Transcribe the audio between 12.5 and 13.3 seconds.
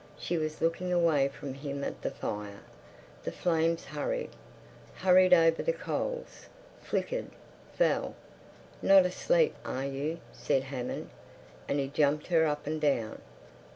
and down.